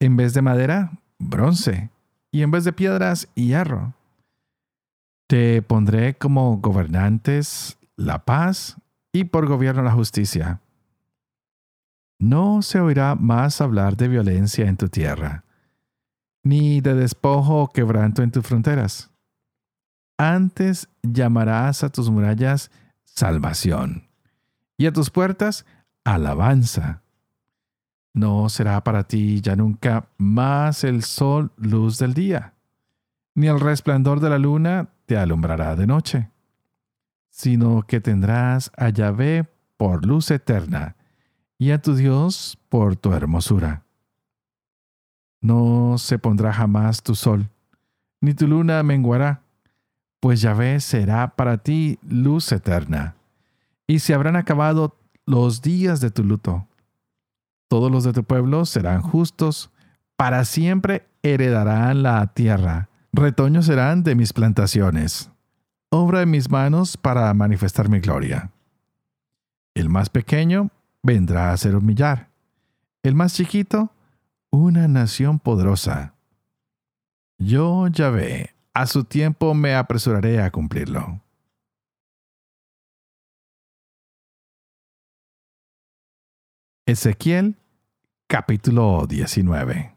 En 0.01 0.17
vez 0.17 0.33
de 0.33 0.41
madera, 0.41 0.91
bronce, 1.19 1.89
y 2.29 2.41
en 2.41 2.51
vez 2.51 2.65
de 2.65 2.73
piedras, 2.73 3.29
hierro. 3.33 3.93
Te 5.27 5.61
pondré 5.61 6.15
como 6.15 6.57
gobernantes 6.57 7.77
la 7.95 8.25
paz 8.25 8.75
y 9.13 9.23
por 9.23 9.47
gobierno 9.47 9.83
la 9.83 9.93
justicia. 9.93 10.59
No 12.19 12.63
se 12.63 12.81
oirá 12.81 13.15
más 13.15 13.61
hablar 13.61 13.95
de 13.95 14.09
violencia 14.09 14.67
en 14.67 14.75
tu 14.75 14.89
tierra, 14.89 15.45
ni 16.43 16.81
de 16.81 16.93
despojo 16.93 17.61
o 17.61 17.69
quebranto 17.69 18.21
en 18.21 18.31
tus 18.31 18.45
fronteras. 18.45 19.11
Antes 20.17 20.89
llamarás 21.03 21.85
a 21.85 21.89
tus 21.89 22.09
murallas 22.09 22.69
salvación, 23.17 24.07
y 24.77 24.85
a 24.85 24.93
tus 24.93 25.09
puertas 25.09 25.65
alabanza. 26.03 27.01
No 28.13 28.47
será 28.47 28.83
para 28.83 29.05
ti 29.05 29.41
ya 29.41 29.55
nunca 29.55 30.09
más 30.17 30.83
el 30.83 31.01
sol 31.01 31.51
luz 31.57 31.97
del 31.97 32.13
día, 32.13 32.53
ni 33.33 33.47
el 33.47 33.59
resplandor 33.59 34.19
de 34.19 34.29
la 34.29 34.37
luna 34.37 34.89
te 35.07 35.17
alumbrará 35.17 35.75
de 35.75 35.87
noche, 35.87 36.29
sino 37.31 37.81
que 37.81 38.01
tendrás 38.01 38.71
a 38.77 38.89
Yahvé 38.89 39.49
por 39.77 40.05
luz 40.05 40.29
eterna 40.29 40.95
y 41.57 41.71
a 41.71 41.81
tu 41.81 41.95
Dios 41.95 42.59
por 42.69 42.97
tu 42.97 43.13
hermosura. 43.13 43.83
No 45.41 45.97
se 45.97 46.19
pondrá 46.19 46.53
jamás 46.53 47.01
tu 47.01 47.15
sol, 47.15 47.49
ni 48.21 48.35
tu 48.35 48.47
luna 48.47 48.83
menguará, 48.83 49.41
pues 50.19 50.41
Yahvé 50.41 50.79
será 50.79 51.35
para 51.35 51.57
ti 51.57 51.99
luz 52.01 52.51
eterna, 52.51 53.15
y 53.85 53.99
se 53.99 54.13
habrán 54.13 54.35
acabado 54.35 54.97
los 55.25 55.61
días 55.61 56.01
de 56.01 56.11
tu 56.11 56.23
luto. 56.23 56.67
Todos 57.67 57.91
los 57.91 58.03
de 58.03 58.13
tu 58.13 58.23
pueblo 58.23 58.65
serán 58.65 59.01
justos, 59.01 59.71
para 60.15 60.45
siempre 60.45 61.07
heredarán 61.21 62.01
la 62.03 62.25
tierra, 62.27 62.89
retoños 63.13 63.65
serán 63.65 64.03
de 64.03 64.15
mis 64.15 64.33
plantaciones, 64.33 65.29
obra 65.89 66.19
de 66.19 66.25
mis 66.25 66.49
manos 66.49 66.97
para 66.97 67.33
manifestar 67.33 67.89
mi 67.89 67.99
gloria. 67.99 68.51
El 69.75 69.89
más 69.89 70.09
pequeño 70.09 70.71
vendrá 71.03 71.51
a 71.51 71.57
ser 71.57 71.75
humillar, 71.75 72.29
el 73.03 73.15
más 73.15 73.35
chiquito, 73.35 73.91
una 74.49 74.87
nación 74.87 75.39
poderosa. 75.39 76.15
Yo, 77.37 77.87
Yahvé, 77.87 78.55
a 78.77 78.85
su 78.85 79.05
tiempo 79.05 79.55
me 79.55 79.73
apresuraré 79.73 80.39
a 80.39 80.51
cumplirlo. 80.51 81.19
Ezequiel 86.85 87.55
capítulo 88.27 89.07
19. 89.09 89.95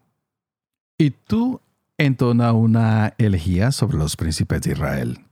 Y 0.97 1.11
tú 1.11 1.61
entona 1.99 2.55
una 2.55 3.13
elegía 3.19 3.71
sobre 3.71 3.99
los 3.99 4.17
príncipes 4.17 4.63
de 4.63 4.73
Israel. 4.73 5.27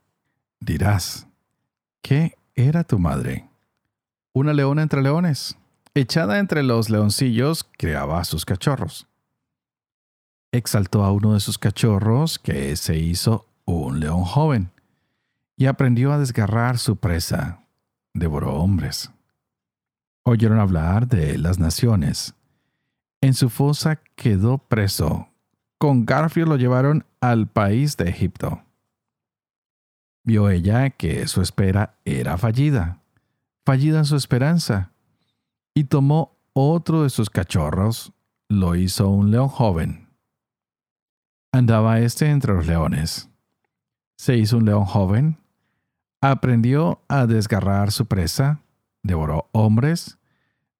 Dirás, 0.60 1.26
¿qué 2.02 2.36
era 2.54 2.84
tu 2.84 2.98
madre? 2.98 3.48
Una 4.34 4.52
leona 4.52 4.82
entre 4.82 5.00
leones. 5.00 5.56
Echada 5.94 6.38
entre 6.38 6.62
los 6.62 6.90
leoncillos, 6.90 7.66
creaba 7.78 8.20
a 8.20 8.24
sus 8.24 8.44
cachorros. 8.44 9.08
Exaltó 10.52 11.04
a 11.04 11.12
uno 11.12 11.34
de 11.34 11.40
sus 11.40 11.58
cachorros, 11.58 12.38
que 12.38 12.74
se 12.76 12.96
hizo 12.96 13.46
un 13.64 14.00
león 14.00 14.24
joven, 14.24 14.70
y 15.56 15.66
aprendió 15.66 16.12
a 16.12 16.18
desgarrar 16.18 16.78
su 16.78 16.96
presa. 16.96 17.64
Devoró 18.14 18.54
hombres 18.54 19.10
oyeron 20.28 20.60
hablar 20.60 21.08
de 21.08 21.38
las 21.38 21.58
naciones. 21.58 22.34
En 23.20 23.34
su 23.34 23.48
fosa 23.50 24.00
quedó 24.14 24.58
preso. 24.58 25.28
Con 25.78 26.06
Garfio 26.06 26.46
lo 26.46 26.56
llevaron 26.56 27.04
al 27.20 27.48
país 27.48 27.96
de 27.96 28.08
Egipto. 28.08 28.62
Vio 30.24 30.50
ella 30.50 30.90
que 30.90 31.26
su 31.26 31.40
espera 31.40 31.98
era 32.04 32.36
fallida, 32.36 33.00
fallida 33.64 34.04
su 34.04 34.16
esperanza, 34.16 34.92
y 35.74 35.84
tomó 35.84 36.36
otro 36.52 37.04
de 37.04 37.10
sus 37.10 37.30
cachorros, 37.30 38.12
lo 38.48 38.74
hizo 38.74 39.08
un 39.08 39.30
león 39.30 39.48
joven. 39.48 40.07
Andaba 41.58 41.98
éste 41.98 42.30
entre 42.30 42.54
los 42.54 42.68
leones. 42.68 43.28
Se 44.16 44.36
hizo 44.36 44.58
un 44.58 44.64
león 44.64 44.84
joven, 44.84 45.38
aprendió 46.20 47.00
a 47.08 47.26
desgarrar 47.26 47.90
su 47.90 48.06
presa, 48.06 48.60
devoró 49.02 49.48
hombres, 49.50 50.18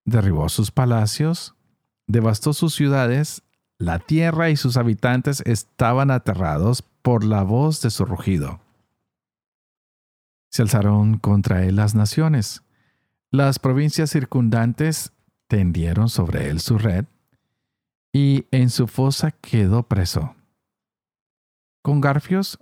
derribó 0.05 0.49
sus 0.49 0.71
palacios, 0.71 1.57
devastó 2.07 2.53
sus 2.53 2.77
ciudades, 2.77 3.43
la 3.77 3.99
tierra 3.99 4.51
y 4.51 4.57
sus 4.57 4.77
habitantes 4.77 5.43
estaban 5.47 6.13
aterrados 6.13 6.83
por 7.03 7.25
la 7.25 7.43
voz 7.43 7.83
de 7.83 7.91
su 7.91 8.05
rugido. 8.05 8.61
Se 10.49 10.63
alzaron 10.63 11.19
contra 11.19 11.65
él 11.65 11.75
las 11.75 11.97
naciones. 11.97 12.63
Las 13.33 13.59
provincias 13.59 14.11
circundantes 14.11 15.11
tendieron 15.49 16.09
sobre 16.09 16.51
él 16.51 16.61
su 16.61 16.79
red, 16.79 17.05
y 18.13 18.47
en 18.53 18.71
su 18.71 18.87
fosa 18.87 19.33
quedó 19.33 19.83
preso. 19.83 20.37
Con 21.89 22.03
garfios 22.03 22.59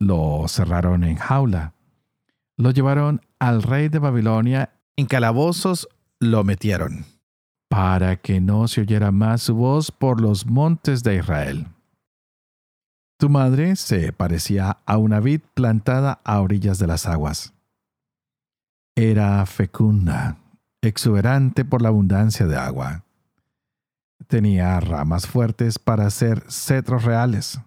lo 0.00 0.48
cerraron 0.48 1.04
en 1.04 1.14
jaula. 1.14 1.74
Lo 2.56 2.72
llevaron 2.72 3.20
al 3.38 3.62
rey 3.62 3.88
de 3.88 4.00
Babilonia 4.00 4.72
en 4.96 5.06
calabozos 5.06 5.88
lo 6.18 6.42
metieron, 6.42 7.04
para 7.68 8.16
que 8.16 8.40
no 8.40 8.66
se 8.66 8.80
oyera 8.80 9.12
más 9.12 9.42
su 9.42 9.54
voz 9.54 9.92
por 9.92 10.20
los 10.20 10.44
montes 10.46 11.04
de 11.04 11.18
Israel. 11.18 11.68
Tu 13.16 13.28
madre 13.28 13.76
se 13.76 14.12
parecía 14.12 14.78
a 14.86 14.96
una 14.96 15.20
vid 15.20 15.42
plantada 15.54 16.20
a 16.24 16.40
orillas 16.40 16.80
de 16.80 16.88
las 16.88 17.06
aguas. 17.06 17.54
Era 18.96 19.46
fecunda, 19.46 20.36
exuberante 20.82 21.64
por 21.64 21.80
la 21.80 21.90
abundancia 21.90 22.46
de 22.46 22.56
agua. 22.56 23.04
Tenía 24.26 24.80
ramas 24.80 25.28
fuertes 25.28 25.78
para 25.78 26.06
hacer 26.06 26.42
cetros 26.48 27.04
reales. 27.04 27.60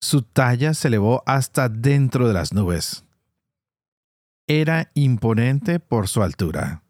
Su 0.00 0.22
talla 0.22 0.74
se 0.74 0.88
elevó 0.88 1.22
hasta 1.26 1.68
dentro 1.68 2.28
de 2.28 2.34
las 2.34 2.52
nubes. 2.52 3.04
Era 4.46 4.90
imponente 4.94 5.80
por 5.80 6.08
su 6.08 6.22
altura, 6.22 6.82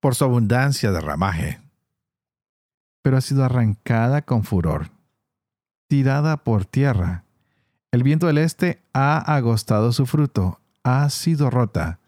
por 0.00 0.14
su 0.14 0.24
abundancia 0.24 0.90
de 0.90 1.00
ramaje. 1.00 1.60
Pero 3.02 3.18
ha 3.18 3.20
sido 3.20 3.44
arrancada 3.44 4.22
con 4.22 4.44
furor, 4.44 4.90
tirada 5.86 6.38
por 6.38 6.64
tierra. 6.64 7.24
El 7.92 8.02
viento 8.02 8.26
del 8.26 8.38
este 8.38 8.82
ha 8.94 9.18
agostado 9.18 9.92
su 9.92 10.06
fruto, 10.06 10.60
ha 10.82 11.08
sido 11.10 11.50
rota. 11.50 11.98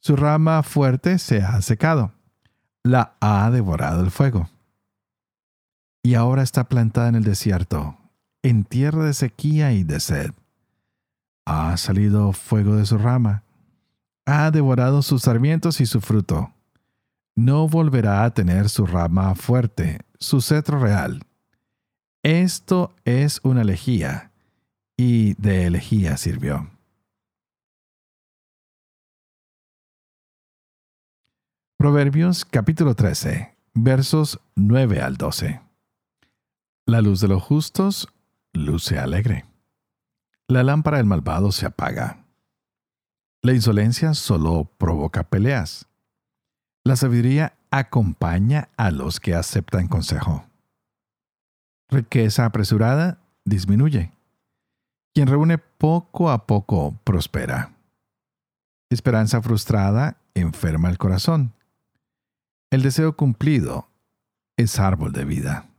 Su 0.00 0.16
rama 0.16 0.62
fuerte 0.62 1.18
se 1.18 1.42
ha 1.42 1.60
secado. 1.62 2.12
La 2.82 3.16
ha 3.20 3.50
devorado 3.50 4.04
el 4.04 4.10
fuego. 4.10 4.50
Y 6.02 6.14
ahora 6.14 6.42
está 6.42 6.64
plantada 6.64 7.08
en 7.08 7.14
el 7.14 7.24
desierto, 7.24 7.96
en 8.44 8.64
tierra 8.64 9.06
de 9.06 9.14
sequía 9.14 9.72
y 9.72 9.84
de 9.84 9.98
sed. 9.98 10.32
Ha 11.46 11.76
salido 11.78 12.32
fuego 12.32 12.76
de 12.76 12.84
su 12.84 12.98
rama, 12.98 13.42
ha 14.26 14.50
devorado 14.50 15.00
sus 15.00 15.22
sarmientos 15.22 15.80
y 15.80 15.86
su 15.86 16.02
fruto. 16.02 16.52
No 17.34 17.66
volverá 17.68 18.22
a 18.22 18.34
tener 18.34 18.68
su 18.68 18.86
rama 18.86 19.34
fuerte, 19.34 20.00
su 20.18 20.42
cetro 20.42 20.78
real. 20.78 21.22
Esto 22.22 22.94
es 23.04 23.40
una 23.42 23.62
elegía, 23.62 24.30
y 24.96 25.34
de 25.34 25.66
elegía 25.66 26.18
sirvió. 26.18 26.70
Proverbios 31.78 32.44
capítulo 32.44 32.94
13, 32.94 33.56
versos 33.72 34.38
9 34.54 35.00
al 35.00 35.16
12. 35.16 35.60
La 36.86 37.00
luz 37.00 37.20
de 37.20 37.28
los 37.28 37.42
justos 37.42 38.13
luce 38.54 38.98
alegre. 38.98 39.44
La 40.48 40.62
lámpara 40.62 40.98
del 40.98 41.06
malvado 41.06 41.52
se 41.52 41.66
apaga. 41.66 42.24
La 43.42 43.52
insolencia 43.52 44.14
solo 44.14 44.64
provoca 44.78 45.24
peleas. 45.24 45.86
La 46.84 46.96
sabiduría 46.96 47.58
acompaña 47.70 48.70
a 48.76 48.90
los 48.90 49.20
que 49.20 49.34
aceptan 49.34 49.88
consejo. 49.88 50.46
Riqueza 51.90 52.46
apresurada 52.46 53.18
disminuye. 53.44 54.12
Quien 55.14 55.28
reúne 55.28 55.58
poco 55.58 56.30
a 56.30 56.46
poco 56.46 56.98
prospera. 57.04 57.72
Esperanza 58.90 59.42
frustrada 59.42 60.16
enferma 60.34 60.88
el 60.88 60.98
corazón. 60.98 61.52
El 62.70 62.82
deseo 62.82 63.16
cumplido 63.16 63.88
es 64.56 64.78
árbol 64.78 65.12
de 65.12 65.24
vida. 65.24 65.73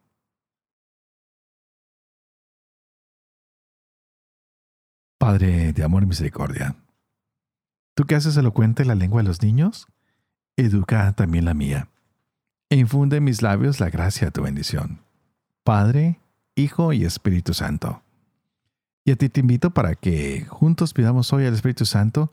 Padre 5.25 5.73
de 5.73 5.83
amor 5.83 6.03
y 6.03 6.05
misericordia, 6.05 6.75
tú 7.95 8.05
que 8.05 8.13
haces 8.13 8.37
elocuente 8.37 8.85
la 8.85 8.93
lengua 8.93 9.23
de 9.23 9.27
los 9.27 9.41
niños, 9.41 9.87
educa 10.55 11.13
también 11.13 11.45
la 11.45 11.55
mía, 11.55 11.89
e 12.69 12.75
infunde 12.75 13.17
en 13.17 13.23
mis 13.23 13.41
labios 13.41 13.79
la 13.79 13.89
gracia 13.89 14.27
de 14.27 14.31
tu 14.31 14.43
bendición. 14.43 14.99
Padre, 15.63 16.19
Hijo 16.53 16.93
y 16.93 17.05
Espíritu 17.05 17.55
Santo. 17.55 18.03
Y 19.03 19.13
a 19.13 19.15
ti 19.15 19.29
te 19.29 19.39
invito 19.39 19.71
para 19.71 19.95
que 19.95 20.45
juntos 20.47 20.93
pidamos 20.93 21.33
hoy 21.33 21.47
al 21.47 21.55
Espíritu 21.55 21.87
Santo 21.87 22.31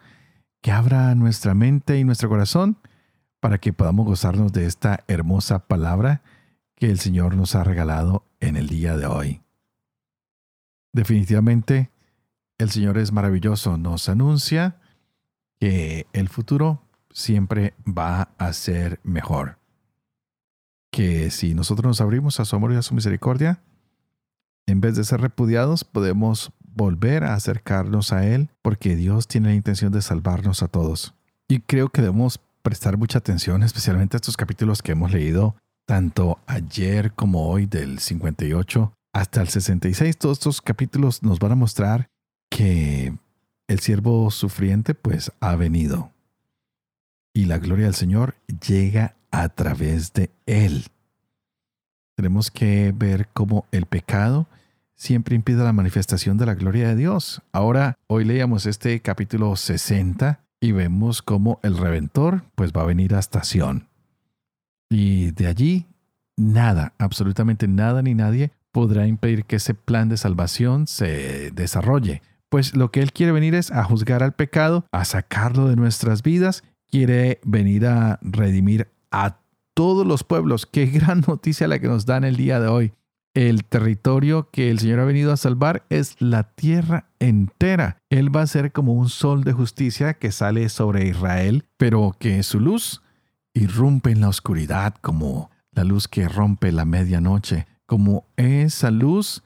que 0.60 0.70
abra 0.70 1.14
nuestra 1.14 1.54
mente 1.54 1.98
y 1.98 2.04
nuestro 2.04 2.28
corazón 2.28 2.76
para 3.40 3.56
que 3.56 3.72
podamos 3.72 4.04
gozarnos 4.04 4.52
de 4.52 4.66
esta 4.66 5.02
hermosa 5.08 5.60
palabra 5.60 6.20
que 6.76 6.90
el 6.90 6.98
Señor 6.98 7.36
nos 7.36 7.54
ha 7.54 7.64
regalado 7.64 8.26
en 8.38 8.56
el 8.56 8.68
día 8.68 8.98
de 8.98 9.06
hoy. 9.06 9.40
Definitivamente, 10.92 11.91
el 12.62 12.70
Señor 12.70 12.98
es 12.98 13.12
maravilloso, 13.12 13.76
nos 13.76 14.08
anuncia 14.08 14.76
que 15.60 16.06
el 16.12 16.28
futuro 16.28 16.82
siempre 17.10 17.74
va 17.86 18.30
a 18.38 18.52
ser 18.52 19.00
mejor. 19.04 19.58
Que 20.90 21.30
si 21.30 21.54
nosotros 21.54 21.86
nos 21.86 22.00
abrimos 22.00 22.40
a 22.40 22.44
su 22.44 22.56
amor 22.56 22.72
y 22.72 22.76
a 22.76 22.82
su 22.82 22.94
misericordia, 22.94 23.62
en 24.66 24.80
vez 24.80 24.96
de 24.96 25.04
ser 25.04 25.20
repudiados, 25.20 25.84
podemos 25.84 26.52
volver 26.60 27.24
a 27.24 27.34
acercarnos 27.34 28.12
a 28.12 28.26
Él 28.26 28.50
porque 28.62 28.96
Dios 28.96 29.28
tiene 29.28 29.48
la 29.48 29.54
intención 29.54 29.92
de 29.92 30.02
salvarnos 30.02 30.62
a 30.62 30.68
todos. 30.68 31.14
Y 31.48 31.60
creo 31.60 31.88
que 31.88 32.02
debemos 32.02 32.40
prestar 32.62 32.96
mucha 32.96 33.18
atención, 33.18 33.62
especialmente 33.62 34.16
a 34.16 34.18
estos 34.18 34.36
capítulos 34.36 34.82
que 34.82 34.92
hemos 34.92 35.12
leído 35.12 35.56
tanto 35.84 36.38
ayer 36.46 37.12
como 37.12 37.48
hoy 37.48 37.66
del 37.66 37.98
58 37.98 38.92
hasta 39.12 39.42
el 39.42 39.48
66. 39.48 40.16
Todos 40.16 40.38
estos 40.38 40.62
capítulos 40.62 41.22
nos 41.22 41.38
van 41.38 41.52
a 41.52 41.56
mostrar 41.56 42.08
que 42.54 43.16
el 43.66 43.80
siervo 43.80 44.30
sufriente 44.30 44.94
pues 44.94 45.32
ha 45.40 45.56
venido 45.56 46.12
y 47.34 47.46
la 47.46 47.58
gloria 47.58 47.86
del 47.86 47.94
Señor 47.94 48.34
llega 48.68 49.16
a 49.30 49.48
través 49.48 50.12
de 50.12 50.30
él. 50.44 50.84
Tenemos 52.14 52.50
que 52.50 52.92
ver 52.94 53.28
cómo 53.32 53.64
el 53.72 53.86
pecado 53.86 54.46
siempre 54.94 55.34
impide 55.34 55.64
la 55.64 55.72
manifestación 55.72 56.36
de 56.36 56.44
la 56.44 56.54
gloria 56.54 56.88
de 56.88 56.96
Dios. 56.96 57.40
Ahora, 57.52 57.96
hoy 58.06 58.26
leíamos 58.26 58.66
este 58.66 59.00
capítulo 59.00 59.56
60 59.56 60.40
y 60.60 60.72
vemos 60.72 61.22
cómo 61.22 61.58
el 61.62 61.78
reventor 61.78 62.44
pues 62.54 62.72
va 62.72 62.82
a 62.82 62.86
venir 62.86 63.14
a 63.14 63.18
estación. 63.18 63.88
Y 64.90 65.30
de 65.30 65.46
allí 65.46 65.86
nada, 66.36 66.92
absolutamente 66.98 67.66
nada 67.66 68.02
ni 68.02 68.14
nadie 68.14 68.52
podrá 68.72 69.06
impedir 69.06 69.46
que 69.46 69.56
ese 69.56 69.72
plan 69.72 70.10
de 70.10 70.18
salvación 70.18 70.86
se 70.86 71.50
desarrolle 71.52 72.20
pues 72.52 72.76
lo 72.76 72.90
que 72.90 73.00
Él 73.00 73.14
quiere 73.14 73.32
venir 73.32 73.54
es 73.54 73.70
a 73.70 73.82
juzgar 73.82 74.22
al 74.22 74.34
pecado, 74.34 74.84
a 74.92 75.06
sacarlo 75.06 75.68
de 75.68 75.74
nuestras 75.74 76.22
vidas, 76.22 76.64
quiere 76.86 77.40
venir 77.44 77.86
a 77.86 78.18
redimir 78.20 78.92
a 79.10 79.38
todos 79.72 80.06
los 80.06 80.22
pueblos. 80.22 80.66
Qué 80.66 80.84
gran 80.92 81.22
noticia 81.26 81.66
la 81.66 81.78
que 81.78 81.88
nos 81.88 82.04
dan 82.04 82.24
el 82.24 82.36
día 82.36 82.60
de 82.60 82.68
hoy. 82.68 82.92
El 83.32 83.64
territorio 83.64 84.50
que 84.52 84.70
el 84.70 84.80
Señor 84.80 85.00
ha 85.00 85.06
venido 85.06 85.32
a 85.32 85.38
salvar 85.38 85.86
es 85.88 86.20
la 86.20 86.42
tierra 86.42 87.08
entera. 87.20 87.96
Él 88.10 88.36
va 88.36 88.42
a 88.42 88.46
ser 88.46 88.70
como 88.70 88.92
un 88.92 89.08
sol 89.08 89.44
de 89.44 89.54
justicia 89.54 90.12
que 90.12 90.30
sale 90.30 90.68
sobre 90.68 91.08
Israel, 91.08 91.64
pero 91.78 92.14
que 92.18 92.42
su 92.42 92.60
luz 92.60 93.00
irrumpe 93.54 94.10
en 94.10 94.20
la 94.20 94.28
oscuridad 94.28 94.94
como 95.00 95.50
la 95.70 95.84
luz 95.84 96.06
que 96.06 96.28
rompe 96.28 96.70
la 96.70 96.84
medianoche, 96.84 97.66
como 97.86 98.26
esa 98.36 98.90
luz 98.90 99.42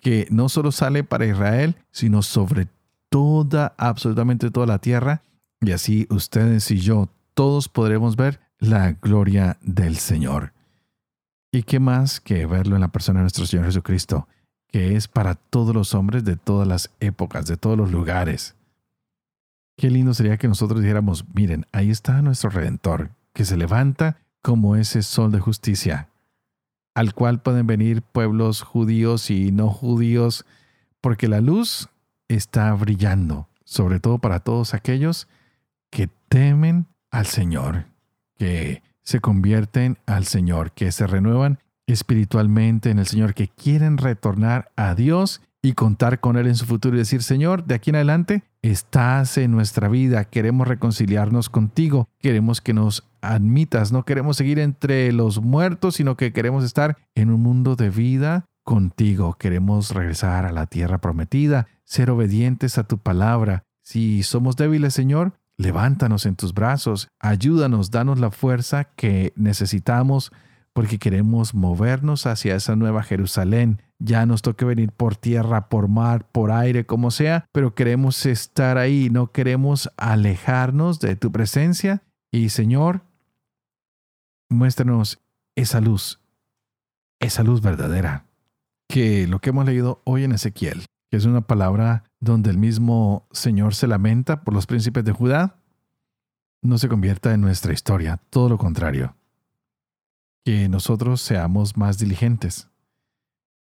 que 0.00 0.26
no 0.30 0.48
solo 0.48 0.72
sale 0.72 1.04
para 1.04 1.26
Israel, 1.26 1.76
sino 1.90 2.22
sobre 2.22 2.68
toda, 3.08 3.74
absolutamente 3.78 4.50
toda 4.50 4.66
la 4.66 4.78
tierra. 4.78 5.22
Y 5.60 5.72
así 5.72 6.06
ustedes 6.10 6.70
y 6.70 6.78
yo, 6.78 7.08
todos 7.34 7.68
podremos 7.68 8.16
ver 8.16 8.40
la 8.58 8.92
gloria 8.92 9.58
del 9.60 9.96
Señor. 9.96 10.52
¿Y 11.50 11.62
qué 11.62 11.80
más 11.80 12.20
que 12.20 12.46
verlo 12.46 12.76
en 12.76 12.82
la 12.82 12.88
persona 12.92 13.20
de 13.20 13.24
nuestro 13.24 13.46
Señor 13.46 13.66
Jesucristo, 13.66 14.28
que 14.68 14.96
es 14.96 15.08
para 15.08 15.34
todos 15.34 15.74
los 15.74 15.94
hombres 15.94 16.24
de 16.24 16.36
todas 16.36 16.68
las 16.68 16.90
épocas, 17.00 17.46
de 17.46 17.56
todos 17.56 17.76
los 17.76 17.90
lugares? 17.90 18.54
Qué 19.76 19.90
lindo 19.90 20.12
sería 20.12 20.36
que 20.36 20.48
nosotros 20.48 20.80
dijéramos, 20.80 21.24
miren, 21.34 21.64
ahí 21.72 21.90
está 21.90 22.20
nuestro 22.20 22.50
Redentor, 22.50 23.10
que 23.32 23.44
se 23.44 23.56
levanta 23.56 24.18
como 24.42 24.76
ese 24.76 25.02
sol 25.02 25.30
de 25.30 25.40
justicia, 25.40 26.08
al 26.98 27.14
cual 27.14 27.40
pueden 27.40 27.68
venir 27.68 28.02
pueblos 28.02 28.62
judíos 28.62 29.30
y 29.30 29.52
no 29.52 29.70
judíos, 29.70 30.44
porque 31.00 31.28
la 31.28 31.40
luz 31.40 31.88
está 32.26 32.74
brillando, 32.74 33.46
sobre 33.62 34.00
todo 34.00 34.18
para 34.18 34.40
todos 34.40 34.74
aquellos 34.74 35.28
que 35.90 36.08
temen 36.28 36.88
al 37.12 37.26
Señor, 37.26 37.84
que 38.36 38.82
se 39.04 39.20
convierten 39.20 39.98
al 40.06 40.24
Señor, 40.24 40.72
que 40.72 40.90
se 40.90 41.06
renuevan 41.06 41.60
espiritualmente 41.86 42.90
en 42.90 42.98
el 42.98 43.06
Señor, 43.06 43.32
que 43.32 43.46
quieren 43.46 43.96
retornar 43.96 44.72
a 44.74 44.96
Dios 44.96 45.40
y 45.62 45.72
contar 45.72 46.20
con 46.20 46.36
Él 46.36 46.46
en 46.46 46.54
su 46.54 46.66
futuro 46.66 46.96
y 46.96 46.98
decir, 46.98 47.22
Señor, 47.22 47.64
de 47.64 47.74
aquí 47.74 47.90
en 47.90 47.96
adelante 47.96 48.42
estás 48.62 49.38
en 49.38 49.50
nuestra 49.50 49.88
vida, 49.88 50.24
queremos 50.24 50.68
reconciliarnos 50.68 51.48
contigo, 51.48 52.08
queremos 52.20 52.60
que 52.60 52.74
nos 52.74 53.08
admitas, 53.20 53.92
no 53.92 54.04
queremos 54.04 54.36
seguir 54.36 54.58
entre 54.58 55.12
los 55.12 55.40
muertos, 55.40 55.96
sino 55.96 56.16
que 56.16 56.32
queremos 56.32 56.64
estar 56.64 56.96
en 57.14 57.30
un 57.30 57.42
mundo 57.42 57.76
de 57.76 57.90
vida 57.90 58.44
contigo, 58.64 59.34
queremos 59.34 59.90
regresar 59.90 60.44
a 60.44 60.52
la 60.52 60.66
tierra 60.66 60.98
prometida, 60.98 61.66
ser 61.84 62.10
obedientes 62.10 62.78
a 62.78 62.84
tu 62.84 62.98
palabra. 62.98 63.64
Si 63.82 64.22
somos 64.22 64.56
débiles, 64.56 64.94
Señor, 64.94 65.32
levántanos 65.56 66.26
en 66.26 66.36
tus 66.36 66.54
brazos, 66.54 67.08
ayúdanos, 67.18 67.90
danos 67.90 68.20
la 68.20 68.30
fuerza 68.30 68.84
que 68.84 69.32
necesitamos 69.36 70.32
porque 70.78 71.00
queremos 71.00 71.54
movernos 71.54 72.24
hacia 72.26 72.54
esa 72.54 72.76
nueva 72.76 73.02
Jerusalén. 73.02 73.82
Ya 73.98 74.26
nos 74.26 74.42
toque 74.42 74.64
venir 74.64 74.92
por 74.92 75.16
tierra, 75.16 75.68
por 75.68 75.88
mar, 75.88 76.30
por 76.30 76.52
aire, 76.52 76.86
como 76.86 77.10
sea, 77.10 77.46
pero 77.50 77.74
queremos 77.74 78.24
estar 78.26 78.78
ahí, 78.78 79.10
no 79.10 79.32
queremos 79.32 79.90
alejarnos 79.96 81.00
de 81.00 81.16
tu 81.16 81.32
presencia. 81.32 82.04
Y 82.30 82.50
Señor, 82.50 83.00
muéstranos 84.48 85.20
esa 85.56 85.80
luz, 85.80 86.20
esa 87.18 87.42
luz 87.42 87.60
verdadera, 87.60 88.26
que 88.88 89.26
lo 89.26 89.40
que 89.40 89.50
hemos 89.50 89.66
leído 89.66 90.00
hoy 90.04 90.22
en 90.22 90.30
Ezequiel, 90.30 90.84
que 91.10 91.16
es 91.16 91.24
una 91.24 91.40
palabra 91.40 92.04
donde 92.20 92.50
el 92.50 92.58
mismo 92.58 93.26
Señor 93.32 93.74
se 93.74 93.88
lamenta 93.88 94.44
por 94.44 94.54
los 94.54 94.68
príncipes 94.68 95.04
de 95.04 95.10
Judá, 95.10 95.56
no 96.62 96.78
se 96.78 96.88
convierta 96.88 97.34
en 97.34 97.40
nuestra 97.40 97.72
historia, 97.72 98.20
todo 98.30 98.48
lo 98.48 98.58
contrario. 98.58 99.17
Que 100.48 100.66
nosotros 100.70 101.20
seamos 101.20 101.76
más 101.76 101.98
diligentes, 101.98 102.70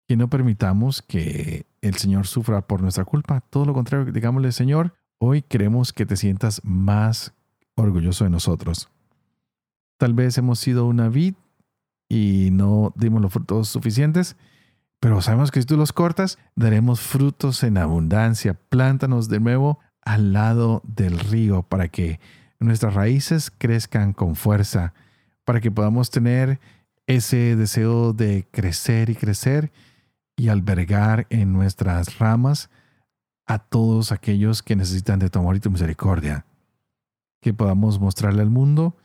que 0.07 0.17
no 0.17 0.31
permitamos 0.31 1.03
que 1.03 1.67
el 1.79 1.93
Señor 1.93 2.25
sufra 2.25 2.65
por 2.65 2.81
nuestra 2.81 3.05
culpa, 3.05 3.41
todo 3.41 3.65
lo 3.65 3.75
contrario, 3.75 4.11
digámosle, 4.11 4.51
Señor, 4.51 4.95
hoy 5.19 5.43
queremos 5.43 5.93
que 5.93 6.07
te 6.07 6.17
sientas 6.17 6.59
más 6.63 7.35
orgulloso 7.75 8.23
de 8.23 8.31
nosotros. 8.31 8.89
Tal 9.99 10.15
vez 10.15 10.39
hemos 10.39 10.57
sido 10.57 10.87
una 10.87 11.07
vid 11.07 11.35
y 12.09 12.49
no 12.51 12.93
dimos 12.95 13.21
los 13.21 13.31
frutos 13.31 13.67
suficientes, 13.67 14.35
pero 14.99 15.21
sabemos 15.21 15.51
que 15.51 15.61
si 15.61 15.67
tú 15.67 15.77
los 15.77 15.93
cortas, 15.93 16.39
daremos 16.55 16.99
frutos 16.99 17.61
en 17.61 17.77
abundancia. 17.77 18.55
Plántanos 18.55 19.29
de 19.29 19.39
nuevo 19.39 19.77
al 20.01 20.33
lado 20.33 20.81
del 20.83 21.19
río 21.19 21.61
para 21.61 21.89
que 21.89 22.19
nuestras 22.59 22.95
raíces 22.95 23.51
crezcan 23.55 24.13
con 24.13 24.35
fuerza, 24.35 24.95
para 25.45 25.61
que 25.61 25.71
podamos 25.71 26.09
tener 26.09 26.59
ese 27.07 27.55
deseo 27.55 28.13
de 28.13 28.47
crecer 28.51 29.09
y 29.09 29.15
crecer 29.15 29.71
y 30.35 30.49
albergar 30.49 31.27
en 31.29 31.53
nuestras 31.53 32.19
ramas 32.19 32.69
a 33.45 33.59
todos 33.59 34.11
aquellos 34.11 34.63
que 34.63 34.75
necesitan 34.75 35.19
de 35.19 35.29
tu 35.29 35.39
amor 35.39 35.55
y 35.55 35.59
tu 35.59 35.71
misericordia. 35.71 36.45
Que 37.41 37.53
podamos 37.53 37.99
mostrarle 37.99 38.41
al 38.41 38.49
mundo 38.49 38.95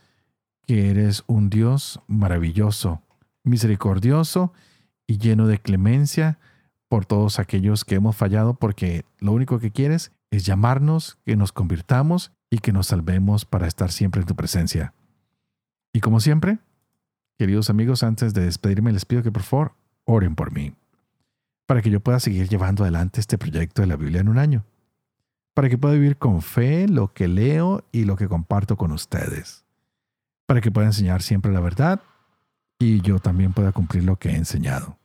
que 0.66 0.90
eres 0.90 1.25
un 1.27 1.49
Dios 1.49 2.01
maravilloso, 2.07 3.03
misericordioso 3.44 4.53
y 5.07 5.18
lleno 5.18 5.46
de 5.46 5.59
clemencia 5.59 6.38
por 6.88 7.07
todos 7.07 7.38
aquellos 7.38 7.85
que 7.85 7.96
hemos 7.96 8.16
fallado, 8.16 8.55
porque 8.55 9.05
lo 9.18 9.33
único 9.33 9.59
que 9.59 9.72
quieres 9.72 10.12
es 10.31 10.44
llamarnos, 10.44 11.18
que 11.25 11.37
nos 11.37 11.53
convirtamos 11.53 12.33
y 12.51 12.59
que 12.59 12.72
nos 12.72 12.88
salvemos 12.88 13.44
para 13.44 13.66
estar 13.66 13.90
siempre 13.90 14.20
en 14.20 14.27
tu 14.27 14.35
presencia. 14.35 14.94
Y 15.97 16.01
como 16.01 16.21
siempre, 16.21 16.59
queridos 17.39 17.71
amigos, 17.71 18.03
antes 18.03 18.35
de 18.35 18.45
despedirme 18.45 18.93
les 18.93 19.07
pido 19.07 19.23
que 19.23 19.33
por 19.33 19.43
favor 19.43 19.73
oren 20.05 20.35
por 20.35 20.53
mí, 20.53 20.75
para 21.65 21.81
que 21.81 21.89
yo 21.89 22.01
pueda 22.01 22.21
seguir 22.21 22.49
llevando 22.49 22.83
adelante 22.83 23.19
este 23.19 23.39
proyecto 23.39 23.81
de 23.81 23.89
la 23.89 23.97
Biblia 23.97 24.21
en 24.21 24.29
un 24.29 24.37
año, 24.37 24.65
para 25.55 25.71
que 25.71 25.79
pueda 25.79 25.95
vivir 25.95 26.19
con 26.19 26.43
fe 26.43 26.87
lo 26.87 27.15
que 27.15 27.29
leo 27.29 27.83
y 27.93 28.05
lo 28.05 28.17
que 28.17 28.29
comparto 28.29 28.77
con 28.77 28.93
ustedes 28.93 29.67
para 30.47 30.61
que 30.61 30.71
pueda 30.71 30.87
enseñar 30.87 31.23
siempre 31.23 31.51
la 31.51 31.61
verdad 31.61 32.01
y 32.79 33.01
yo 33.01 33.19
también 33.19 33.53
pueda 33.53 33.73
cumplir 33.73 34.05
lo 34.05 34.17
que 34.17 34.31
he 34.31 34.37
enseñado. 34.37 34.99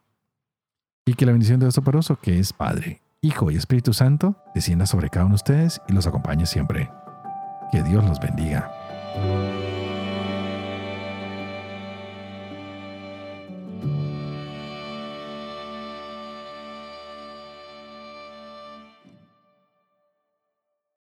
Y 1.05 1.15
que 1.15 1.25
la 1.25 1.31
bendición 1.31 1.59
de 1.59 1.65
Dios 1.65 1.75
Toporoso, 1.75 2.17
que 2.17 2.37
es 2.37 2.53
Padre, 2.53 3.01
Hijo 3.21 3.49
y 3.49 3.55
Espíritu 3.55 3.93
Santo, 3.93 4.35
descienda 4.53 4.85
sobre 4.85 5.09
cada 5.09 5.25
uno 5.25 5.33
de 5.33 5.37
ustedes 5.37 5.81
y 5.87 5.93
los 5.93 6.05
acompañe 6.05 6.45
siempre. 6.45 6.91
Que 7.71 7.81
Dios 7.81 8.03
los 8.03 8.19
bendiga. 8.19 8.69